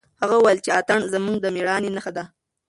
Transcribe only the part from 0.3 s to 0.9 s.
وویل چې